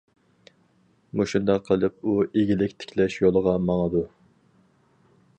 [1.19, 4.01] مۇشۇنداق قىلىپ ئۇ ئىگىلىك تىكلەش يولىغا ماڭىدۇ.